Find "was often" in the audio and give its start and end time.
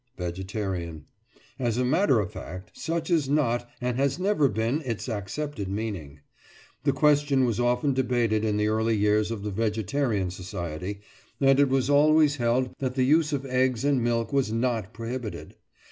7.45-7.93